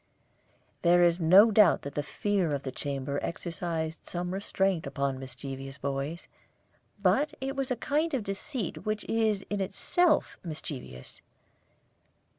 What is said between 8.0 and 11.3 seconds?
of deceit which is in itself mischievous.